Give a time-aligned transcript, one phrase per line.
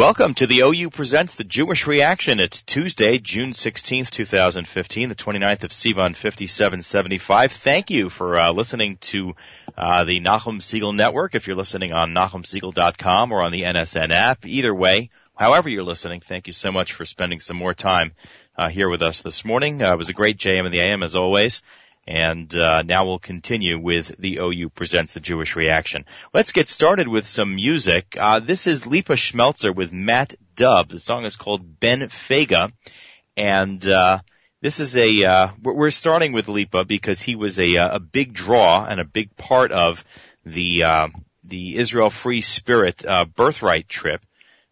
[0.00, 2.40] Welcome to the OU Presents the Jewish Reaction.
[2.40, 7.52] It's Tuesday, June 16th, 2015, the 29th of Sivan 5775.
[7.52, 9.34] Thank you for uh, listening to
[9.76, 11.34] uh, the Nachum Segal Network.
[11.34, 16.20] If you're listening on NachumSegal.com or on the NSN app, either way, however you're listening,
[16.20, 18.12] thank you so much for spending some more time
[18.56, 19.82] uh, here with us this morning.
[19.82, 21.60] Uh, it was a great JM in the AM as always.
[22.06, 26.06] And uh, now we'll continue with the OU Presents the Jewish Reaction.
[26.32, 28.16] Let's get started with some music.
[28.18, 30.88] Uh, this is Lipa Schmeltzer with Matt Dub.
[30.88, 32.72] The song is called Ben Fega.
[33.36, 34.20] And uh,
[34.60, 38.32] this is a, uh, we're starting with Lipa because he was a, uh, a big
[38.32, 40.04] draw and a big part of
[40.44, 41.08] the, uh,
[41.44, 43.04] the Israel Free Spirit
[43.36, 44.24] birthright trip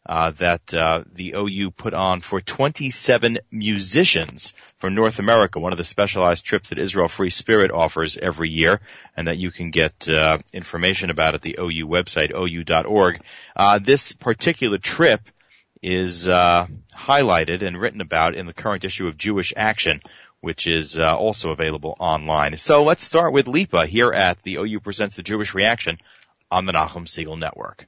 [0.09, 5.77] uh, that uh, the OU put on for 27 musicians from North America, one of
[5.77, 8.81] the specialized trips that Israel Free Spirit offers every year,
[9.17, 13.21] and that you can get uh, information about at the OU website, ou.org.
[13.55, 15.21] Uh, this particular trip
[15.83, 20.01] is uh, highlighted and written about in the current issue of Jewish Action,
[20.41, 22.57] which is uh, also available online.
[22.57, 25.99] So let's start with Lipa here at the OU Presents the Jewish Reaction
[26.51, 27.87] on the Nachum Segal Network.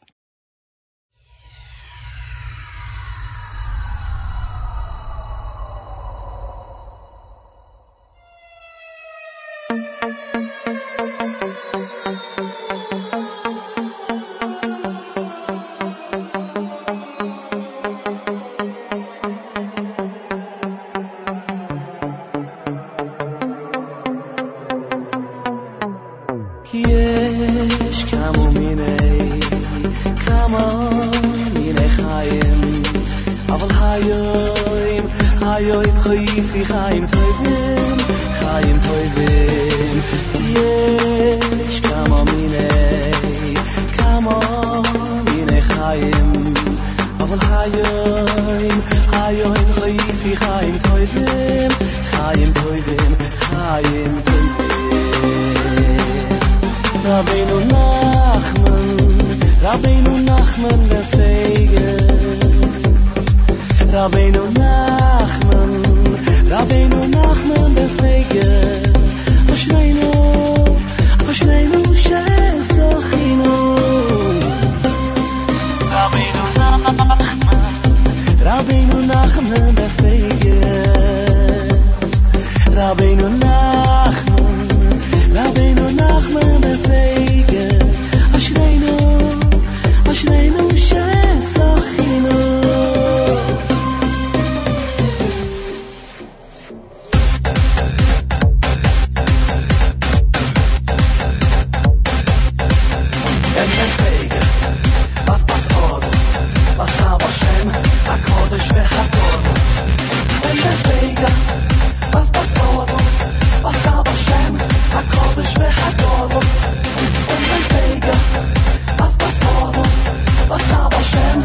[121.13, 121.43] Hashem,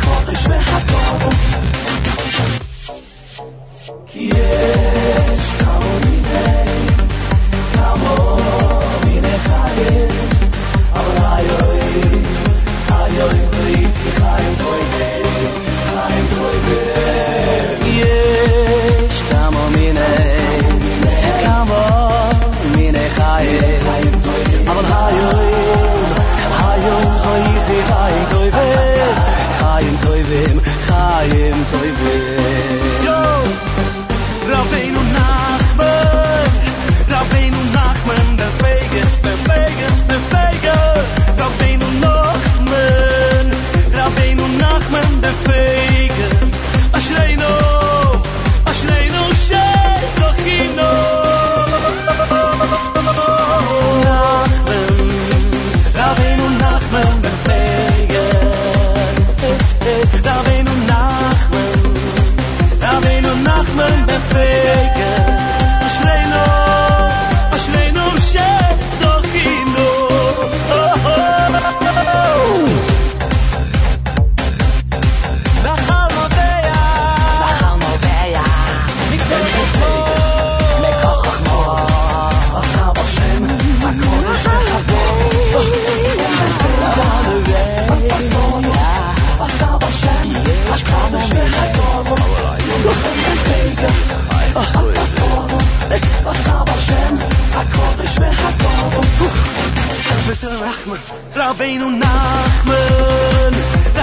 [0.00, 1.54] call ve'HaTorah.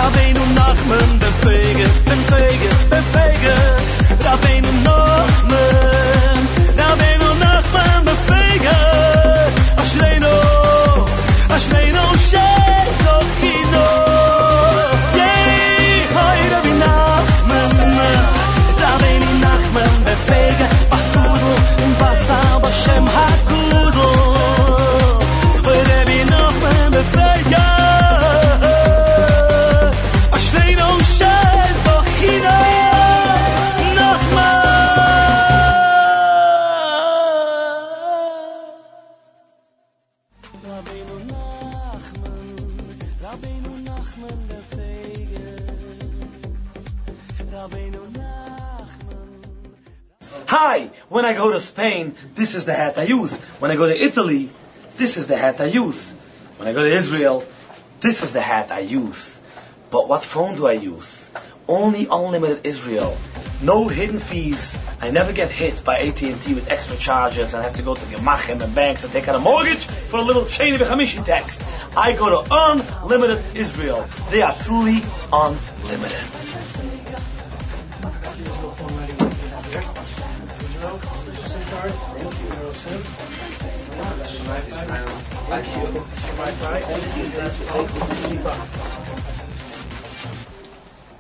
[0.02, 3.56] da wein und nach mem de fege de fege de fege
[4.24, 6.42] da wein und nach mem
[6.80, 8.78] da wein und nach mem de fege
[9.82, 10.36] a shleino
[11.56, 12.61] a
[52.36, 53.36] This is the hat I use.
[53.60, 54.50] When I go to Italy,
[54.96, 56.12] this is the hat I use.
[56.58, 57.44] When I go to Israel,
[58.00, 59.38] this is the hat I use.
[59.90, 61.30] But what phone do I use?
[61.68, 63.18] Only unlimited Israel.
[63.62, 64.78] No hidden fees.
[65.02, 68.06] I never get hit by AT&T with extra charges and I have to go to
[68.06, 71.60] Gemachim and banks and take out a mortgage for a little Shani B'chamishi tax.
[71.98, 74.08] I go to unlimited Israel.
[74.30, 75.02] They are truly
[75.34, 76.51] unlimited.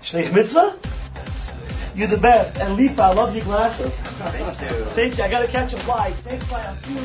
[0.01, 0.75] Shnei mitzvah?
[1.93, 2.57] You're the best.
[2.57, 3.95] And Lipa, I love your glasses.
[3.95, 4.85] Thank you.
[4.95, 5.23] Thank you.
[5.23, 6.15] I gotta catch a flight.
[6.15, 6.65] Thanks, flight.
[6.65, 6.95] I'll see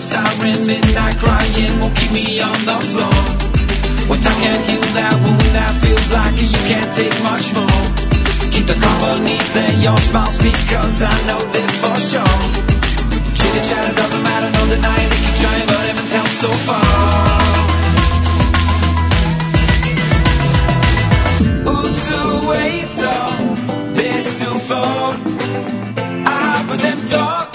[0.00, 3.20] siren, midnight crying won't keep me on the floor.
[4.08, 7.84] When I can't heal that wound, that feels like you can't take much more.
[8.50, 12.40] Keep the beneath, let your smile cause I know this for sure.
[13.36, 17.60] Chitter chatter doesn't matter, no denying they keep trying, but heaven's help so far.
[21.76, 23.22] Utsu waiter,
[23.94, 25.12] this too far.
[26.26, 27.49] I've heard them talking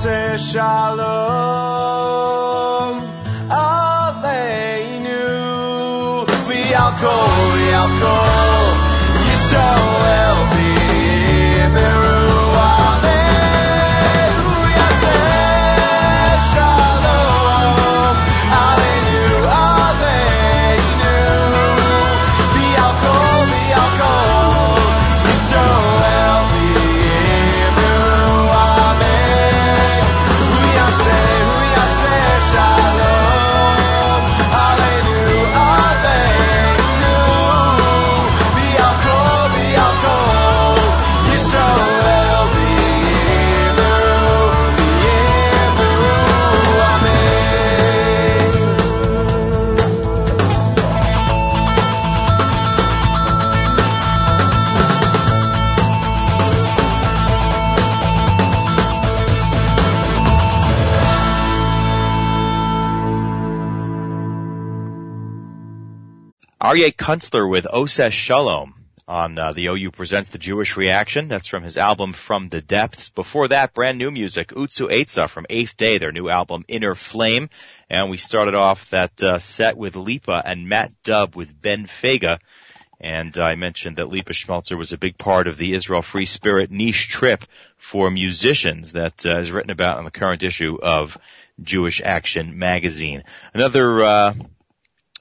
[0.00, 0.96] yaseh shalom.
[3.50, 5.20] Aleinu
[67.00, 68.74] Kunstler with Oses Shalom
[69.08, 71.28] on uh, the OU Presents the Jewish Reaction.
[71.28, 73.08] That's from his album From the Depths.
[73.08, 77.48] Before that, brand new music, Utsu Eitzah from Eighth Day, their new album Inner Flame.
[77.88, 82.38] And we started off that uh, set with Lipa and Matt Dub with Ben Fega.
[83.00, 86.70] And I mentioned that Lipa Schmeltzer was a big part of the Israel Free Spirit
[86.70, 87.42] niche trip
[87.78, 91.16] for musicians that uh, is written about in the current issue of
[91.62, 93.24] Jewish Action magazine.
[93.54, 94.34] Another uh,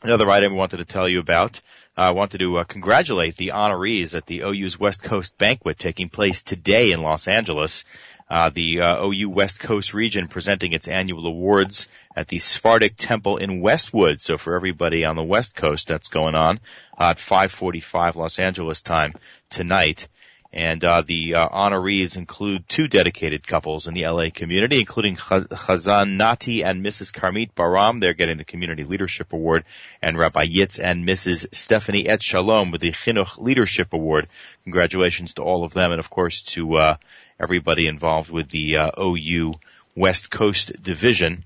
[0.02, 1.60] Another item I wanted to tell you about.
[1.98, 6.08] uh, I wanted to uh, congratulate the honorees at the OU's West Coast banquet taking
[6.08, 7.84] place today in Los Angeles.
[8.30, 13.38] Uh, the uh, OU West Coast region presenting its annual awards at the Sephardic Temple
[13.38, 14.22] in Westwood.
[14.22, 16.62] So for everybody on the West Coast, that's going on
[16.98, 19.12] uh, at 5:45 Los Angeles time
[19.50, 20.08] tonight.
[20.52, 25.46] And uh, the uh, honorees include two dedicated couples in the LA community, including Ch-
[25.48, 27.14] Chazan Nati and Mrs.
[27.14, 28.00] Karmit Baram.
[28.00, 29.64] They're getting the Community Leadership Award,
[30.02, 31.54] and Rabbi Yitz and Mrs.
[31.54, 34.26] Stephanie Etshalom with the Chinuch Leadership Award.
[34.64, 36.96] Congratulations to all of them, and of course to uh,
[37.40, 39.54] everybody involved with the uh, OU
[39.96, 41.44] West Coast Division.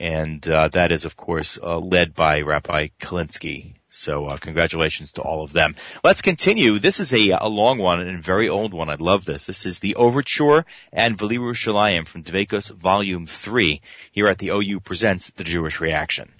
[0.00, 3.74] And uh, that is, of course, uh, led by Rabbi Kalinsky.
[3.90, 5.76] So uh, congratulations to all of them.
[6.02, 6.78] Let's continue.
[6.78, 8.88] This is a, a long one and a very old one.
[8.88, 9.44] I love this.
[9.44, 14.80] This is the Overture and Veliru Shalayim from Devekos Volume 3 here at the OU
[14.80, 16.32] Presents The Jewish Reaction.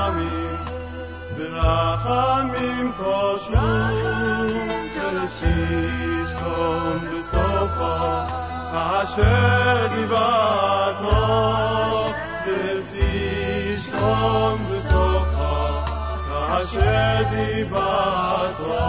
[0.00, 0.56] ברחמים,
[1.36, 3.56] ברחמים תושבו,
[4.94, 7.96] תרשיש קום בסופו,
[8.72, 11.26] כאשר דיברתו,
[12.44, 15.54] תרשיש קום בסופו,
[16.28, 18.80] כאשר דיברתו.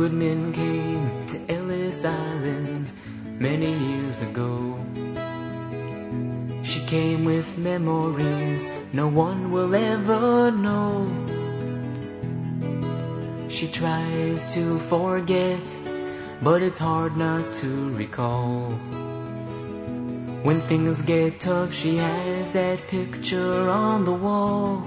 [0.00, 2.90] Goodman came to Ellis Island
[3.38, 4.82] many years ago.
[6.62, 11.06] She came with memories no one will ever know.
[13.50, 15.76] She tries to forget,
[16.40, 18.70] but it's hard not to recall.
[20.48, 24.82] When things get tough, she has that picture on the wall.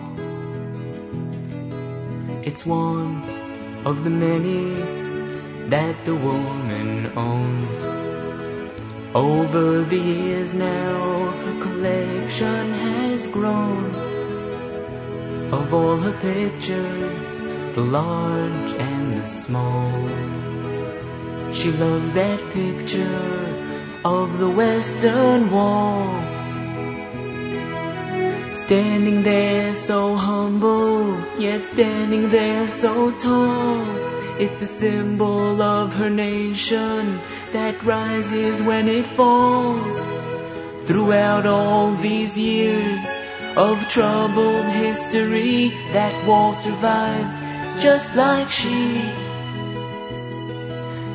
[2.42, 3.22] It's one
[3.86, 5.03] of the many
[5.74, 7.78] that the woman owns.
[9.16, 13.90] Over the years now, her collection has grown
[15.52, 17.26] of all her pictures,
[17.74, 19.90] the large and the small.
[21.54, 23.26] She loves that picture
[24.06, 26.08] of the Western Wall.
[28.54, 34.13] Standing there so humble, yet standing there so tall.
[34.40, 37.20] It's a symbol of her nation
[37.52, 39.96] that rises when it falls.
[40.88, 43.00] Throughout all these years
[43.56, 49.04] of troubled history, that wall survived just like she.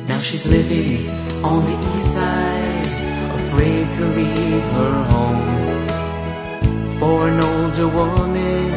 [0.07, 1.09] Now she's living
[1.43, 2.87] on the east side,
[3.35, 5.87] afraid to leave her home.
[6.99, 8.71] For an older woman,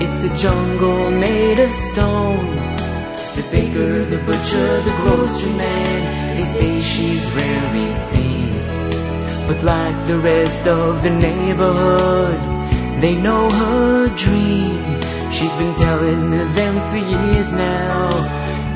[0.00, 2.57] it's a jungle made of stone.
[3.38, 8.50] The baker, the butcher, the grocery man, they say she's rarely seen.
[9.46, 14.82] But like the rest of the neighborhood, they know her dream.
[15.30, 18.10] She's been telling them for years now.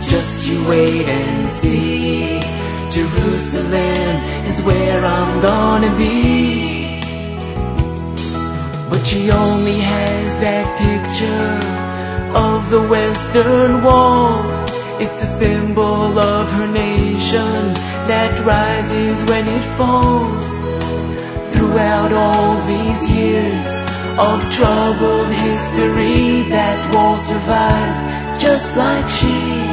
[0.01, 2.39] Just you wait and see.
[2.89, 7.01] Jerusalem is where I'm gonna be.
[8.89, 11.82] But she only has that picture
[12.35, 14.45] of the Western Wall.
[15.01, 17.75] It's a symbol of her nation
[18.09, 20.45] that rises when it falls.
[21.53, 23.67] Throughout all these years
[24.19, 29.72] of troubled history, that wall survived just like she.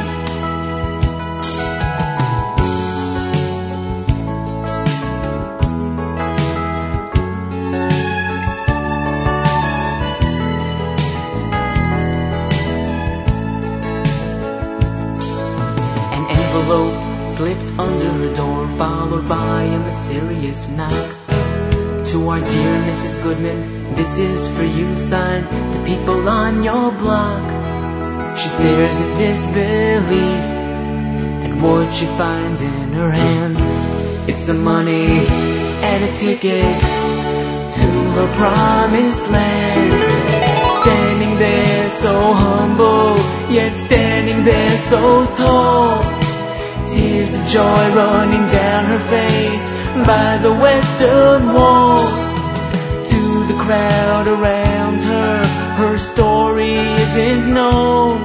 [18.19, 20.91] Her door, followed by a mysterious knock.
[22.07, 23.23] To our dear Mrs.
[23.23, 27.43] Goodman, this is for you, signed the people on your block.
[28.37, 30.43] She stares in disbelief
[31.45, 33.59] at what she finds in her hands.
[34.29, 35.25] It's some money
[35.89, 36.81] and a ticket
[37.77, 40.11] to her promised land.
[40.81, 43.15] Standing there so humble,
[43.49, 46.18] yet standing there so tall.
[47.19, 49.69] Tears of joy running down her face
[50.07, 51.97] by the western wall.
[51.97, 55.45] To the crowd around her,
[55.79, 58.23] her story isn't known.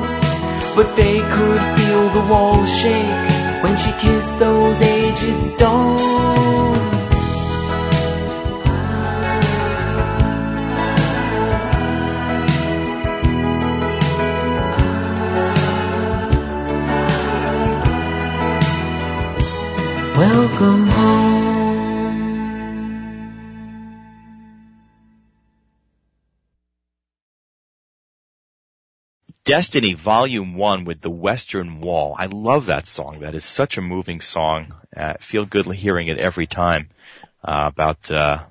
[0.76, 6.53] But they could feel the walls shake when she kissed those aged stones.
[20.34, 21.34] Welcome home.
[29.44, 32.16] Destiny Volume 1 with the Western Wall.
[32.18, 33.18] I love that song.
[33.20, 34.72] That is such a moving song.
[34.96, 36.90] Uh, feel good hearing it every time.
[37.44, 38.42] Uh, about, uh,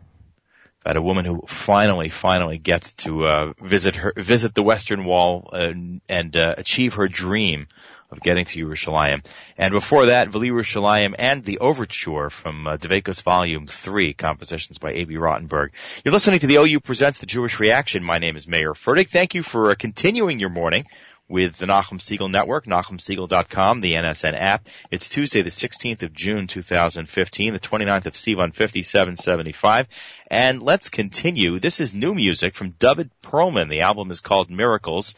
[0.83, 5.49] about a woman who finally, finally gets to, uh, visit her, visit the Western Wall
[5.51, 7.67] and, and, uh, achieve her dream
[8.13, 9.25] of getting to Yerushalayim.
[9.57, 15.15] And before that, Vali Yerushalayim and the Overture from uh, Volume 3, compositions by Abie
[15.15, 15.69] Rotenberg.
[16.05, 18.03] You're listening to the OU Presents the Jewish Reaction.
[18.03, 19.09] My name is Mayer Fertig.
[19.09, 20.85] Thank you for uh, continuing your morning
[21.27, 24.67] with the Nachum Segal Network, NachumSegal.com, the NSN app.
[24.91, 29.87] It's Tuesday, the 16th of June, 2015, the 29th of Sivan, 5775.
[30.29, 31.59] And let's continue.
[31.59, 33.69] This is new music from David Perlman.
[33.69, 35.15] The album is called Miracles.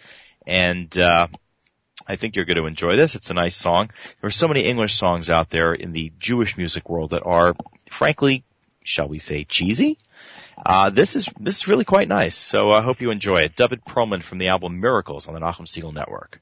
[0.48, 1.28] And, uh,
[2.08, 3.16] I think you're going to enjoy this.
[3.16, 3.90] It's a nice song.
[4.22, 7.56] There are so many English songs out there in the Jewish music world that are,
[7.90, 8.44] frankly,
[8.84, 9.98] shall we say, cheesy.
[10.66, 12.36] Uh, this is this is really quite nice.
[12.36, 13.56] So I hope you enjoy it.
[13.56, 16.40] David Perlman from the album Miracles on the Nachum Segal Network.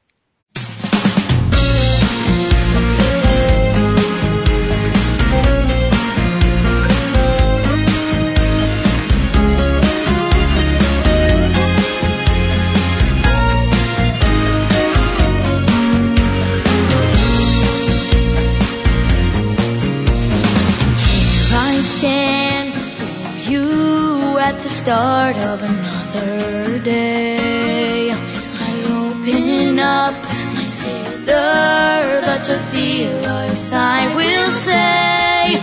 [24.83, 28.11] start of another day.
[28.11, 30.13] I open up
[30.57, 35.55] my siddur, that you feel as I will say.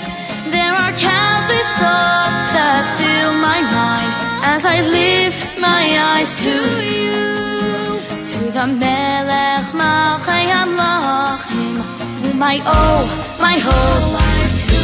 [0.57, 4.13] There are countless thoughts that fill my mind
[4.55, 6.55] as I lift my eyes to
[6.95, 7.13] you,
[8.33, 11.77] to the Melech Malchai Amlachim,
[12.23, 13.05] whom I owe
[13.39, 14.81] my whole life to.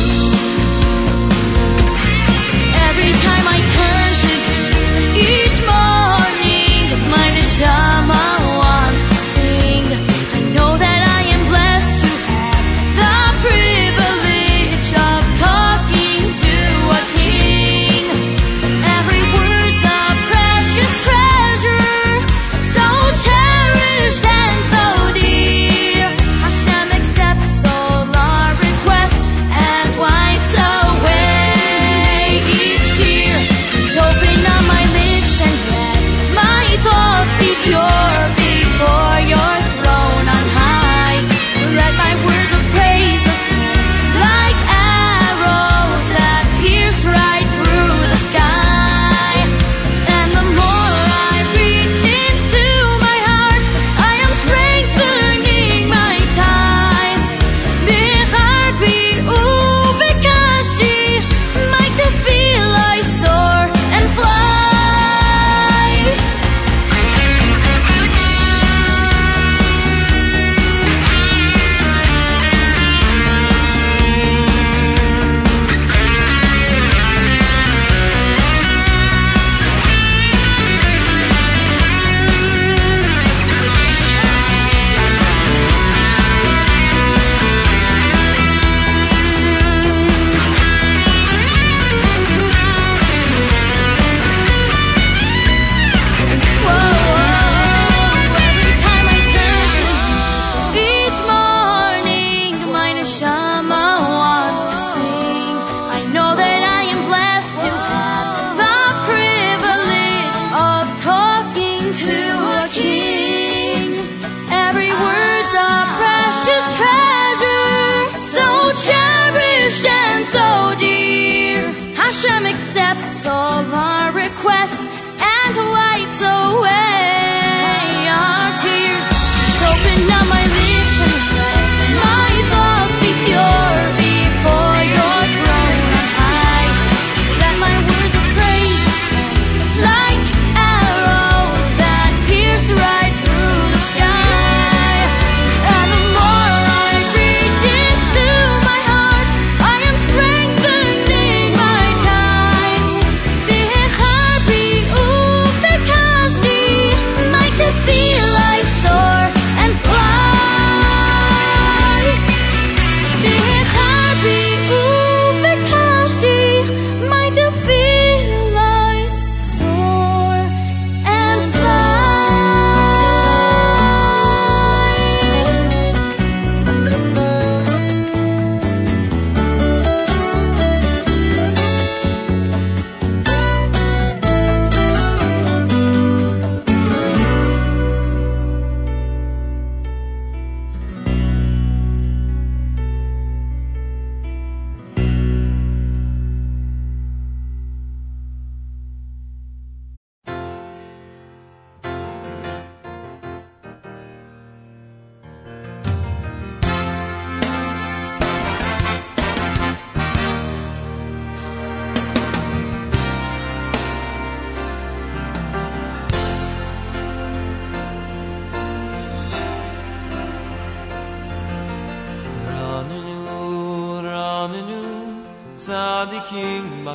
[2.87, 3.96] Every time I turn.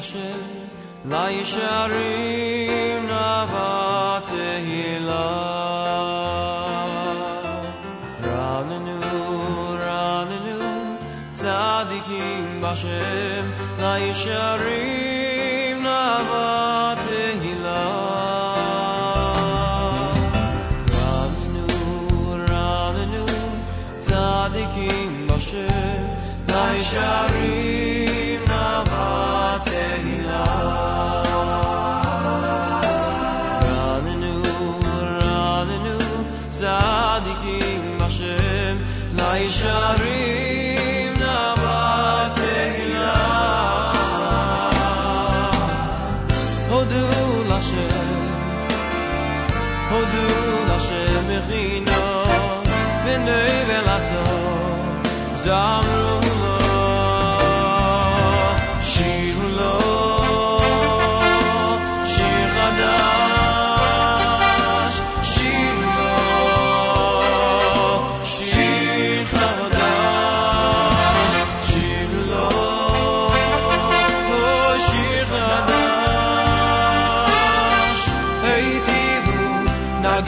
[0.01, 0.35] asher
[1.11, 4.29] la yisharim navat
[4.65, 5.25] hila.
[8.25, 8.97] Ranenu
[9.83, 10.71] ranenu
[11.37, 13.45] tzadikim bashem
[13.81, 13.93] la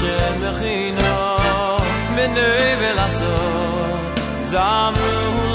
[0.00, 1.36] שמחינו
[2.16, 3.36] מנוי ולסו
[4.42, 5.49] זמו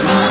[0.00, 0.29] Amen.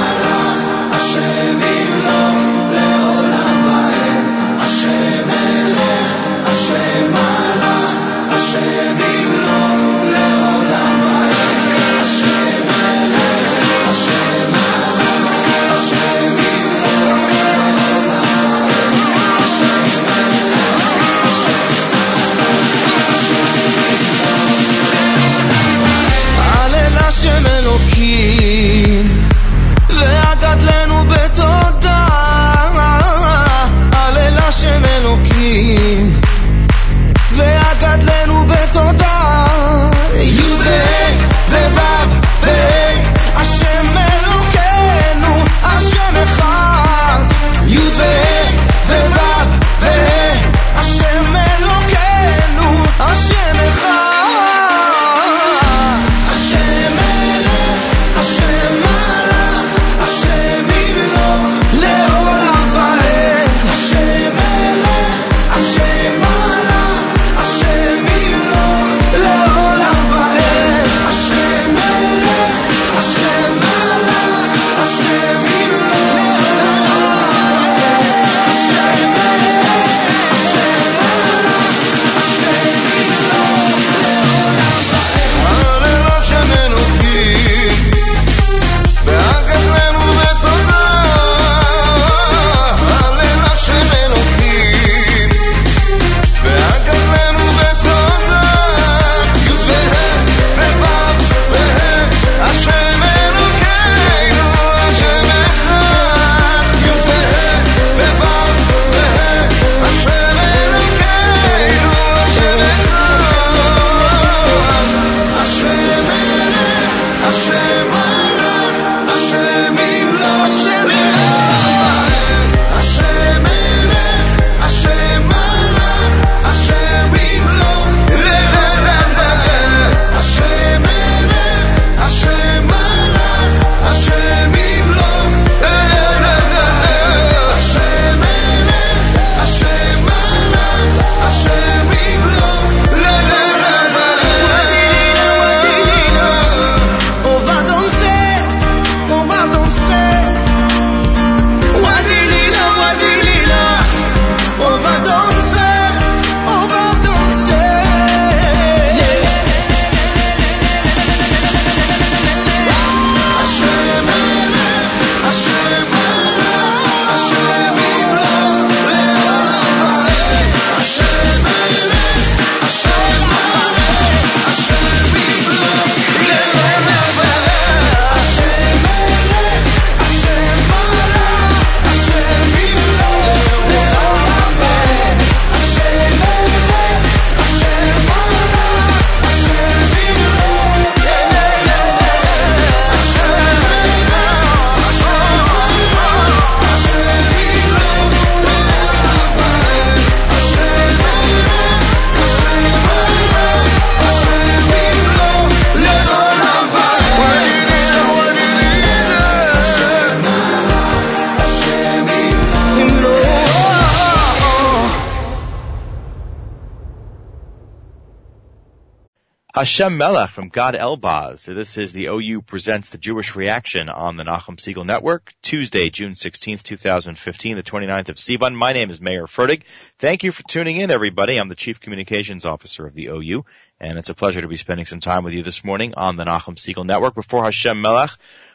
[219.60, 221.44] Hashem Melech from Gad Elbaz.
[221.44, 226.14] This is the OU presents the Jewish reaction on the Nachum Segal Network, Tuesday, June
[226.14, 228.56] 16th, 2015, the 29th of Sivan.
[228.56, 229.66] My name is Mayer Fertig.
[229.98, 231.36] Thank you for tuning in, everybody.
[231.36, 233.44] I'm the Chief Communications Officer of the OU,
[233.82, 236.24] and it's a pleasure to be spending some time with you this morning on the
[236.24, 237.16] Nachum Segal Network.
[237.16, 238.12] Before Hashem Melech,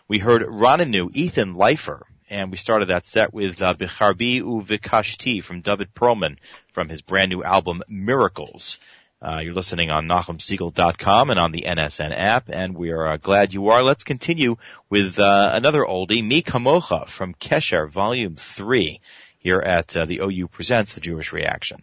[0.09, 2.00] we heard Ranenu, Ethan Leifer,
[2.30, 6.38] and we started that set with uh, Bicharbi U Vikashti from David Perlman
[6.72, 8.78] from his brand new album Miracles.
[9.24, 13.54] Uh, you're listening on NachumSegal.com and on the NSN app, and we are uh, glad
[13.54, 13.82] you are.
[13.82, 14.56] Let's continue
[14.90, 19.00] with uh, another oldie, Mi Kamocha from Kesher, Volume 3,
[19.38, 21.82] here at uh, the OU Presents the Jewish Reaction.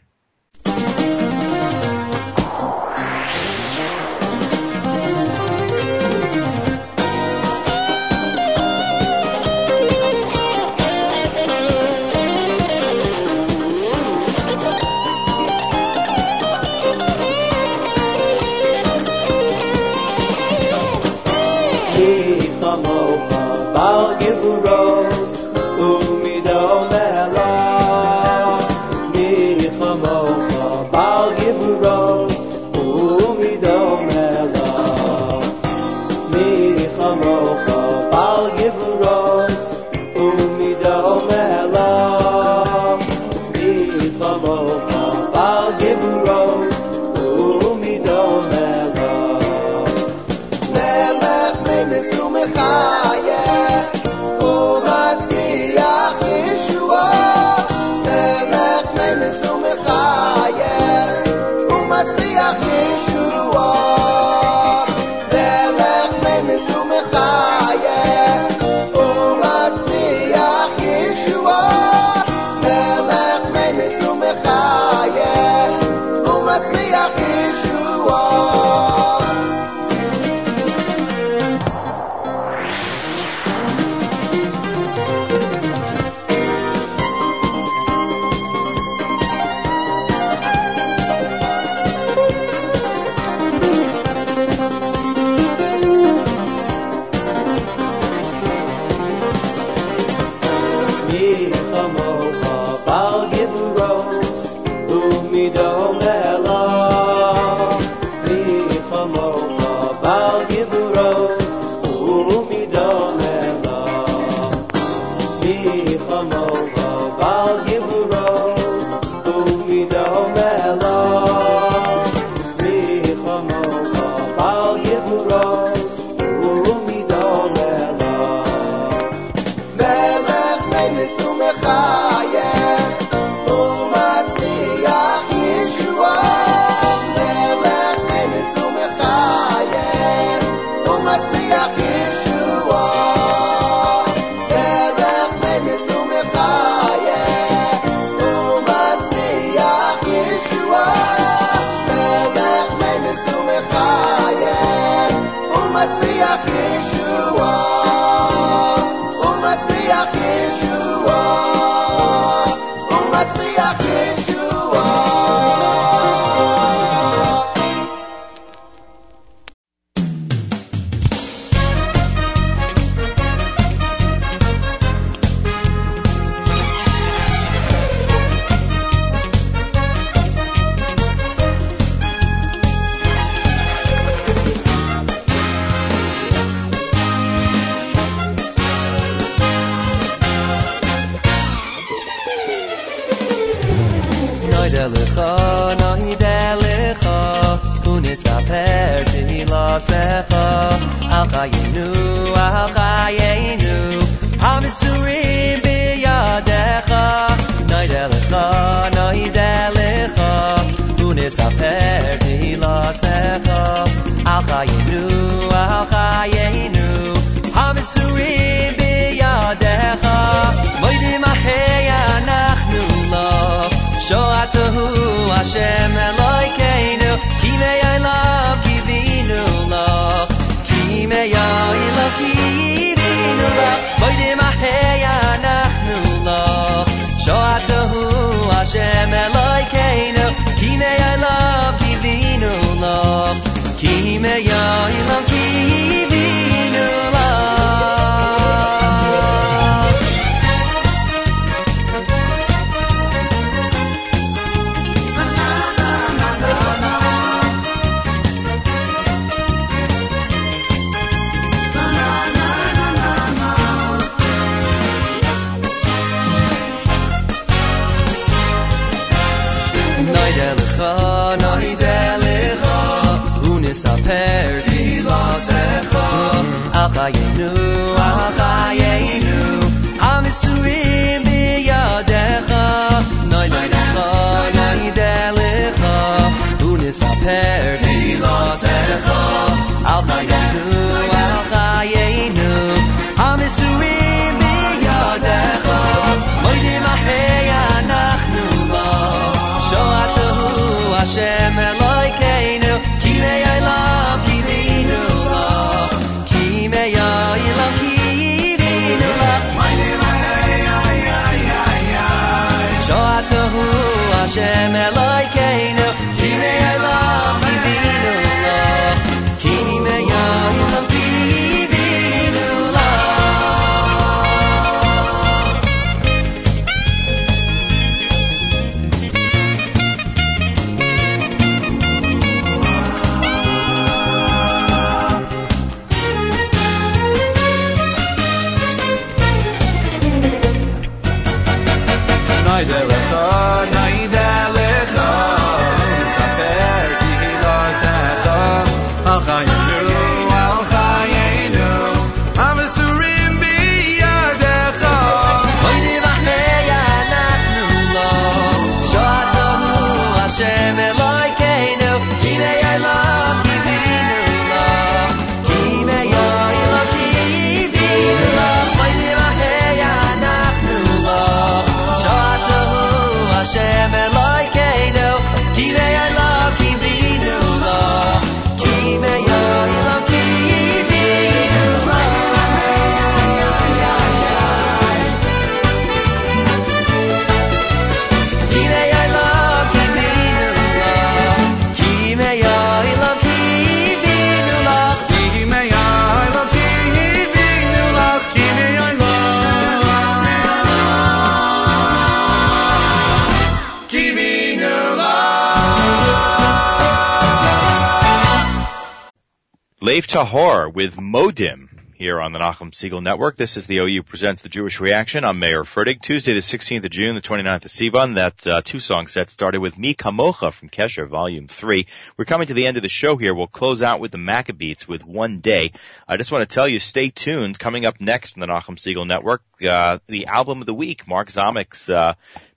[409.91, 413.35] Lev Tahor with Modim here on the Nachum Segal Network.
[413.35, 415.25] This is the OU Presents the Jewish Reaction.
[415.25, 416.01] I'm Mayer Fertig.
[416.01, 418.15] Tuesday the 16th of June, the 29th of Sivan.
[418.15, 421.85] That uh, two-song set started with Mi Kamocha from Kesher, Volume 3.
[422.15, 423.33] We're coming to the end of the show here.
[423.33, 425.73] We'll close out with the Maccabeats with One Day.
[426.07, 427.59] I just want to tell you, stay tuned.
[427.59, 431.27] Coming up next in the Nachum Segal Network, uh, the album of the week, Mark
[431.27, 432.13] Zomik's uh,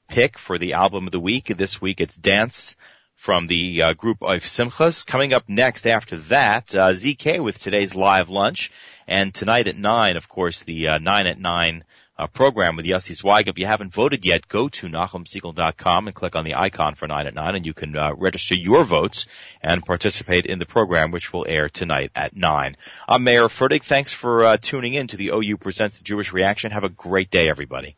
[0.07, 1.47] pick for the album of the week.
[1.47, 2.77] This week it's Dance
[3.25, 5.07] from the uh, group of Simchas.
[5.07, 8.71] Coming up next after that, uh, ZK with today's live lunch.
[9.09, 11.85] And tonight at 9, of course, the uh, 9 at 9
[12.19, 13.49] uh, program with Yossi Zweig.
[13.49, 17.27] If you haven't voted yet, go to NachumSegal.com and click on the icon for 9
[17.27, 19.25] at 9 and you can uh, register your votes
[19.63, 22.77] and participate in the program which will air tonight at 9.
[23.09, 23.85] I'm Mayer Fertig.
[23.85, 26.73] Thanks for uh, tuning in to the OU Presents the Jewish Reaction.
[26.73, 27.97] Have a great day, everybody.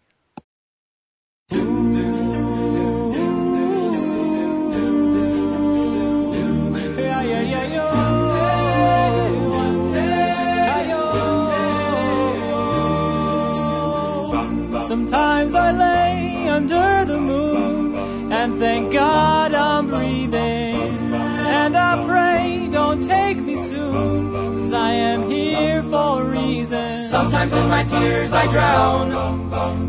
[14.87, 21.13] Sometimes I lay under the moon and thank God I'm breathing.
[21.13, 27.03] And I pray, don't take me soon, cause I am here for a reason.
[27.03, 29.11] Sometimes in my tears I drown,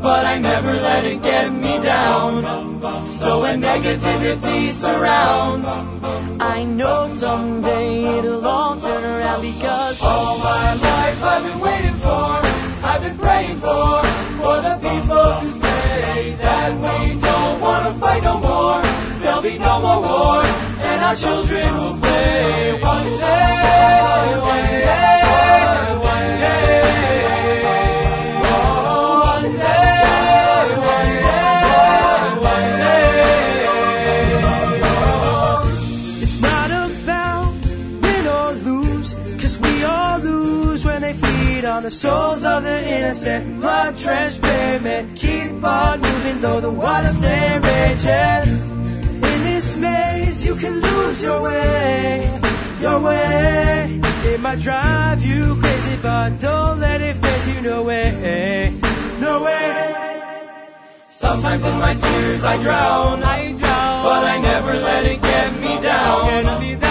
[0.02, 2.82] but I never let it get me down.
[3.06, 5.68] So when negativity surrounds,
[6.42, 9.77] I know someday it'll all turn around because
[16.68, 18.82] that we don't want to fight no more.
[19.22, 24.87] There'll be no more war, and our children will play one day, one day,
[41.88, 43.62] the souls of the innocent.
[43.62, 48.56] Blood drenched pavement, keep on moving though the water stay raging.
[49.32, 52.42] In this maze, you can lose your way,
[52.82, 54.02] your way.
[54.26, 57.62] It might drive you crazy, but don't let it faze you.
[57.62, 58.74] No way,
[59.22, 60.26] no way.
[61.08, 65.82] Sometimes in my tears I drown, I drown, but I never let it get me
[65.82, 66.87] down.